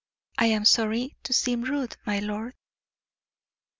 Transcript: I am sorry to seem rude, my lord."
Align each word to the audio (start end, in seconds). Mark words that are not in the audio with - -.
I 0.39 0.47
am 0.47 0.65
sorry 0.65 1.15
to 1.21 1.31
seem 1.31 1.61
rude, 1.61 1.95
my 2.07 2.17
lord." 2.17 2.55